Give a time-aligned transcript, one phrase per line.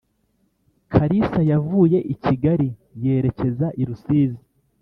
[0.93, 2.69] Kalisa yavuye i Kigali
[3.03, 4.41] yerekeza Irusizi